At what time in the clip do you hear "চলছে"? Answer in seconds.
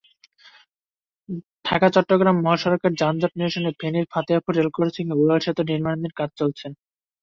6.39-6.65